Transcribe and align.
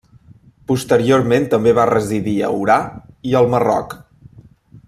Posteriorment 0.71 1.45
també 1.51 1.75
va 1.81 1.85
residir 1.91 2.35
a 2.47 2.51
Orà 2.63 2.81
i 3.33 3.39
el 3.41 3.53
Marroc. 3.55 3.99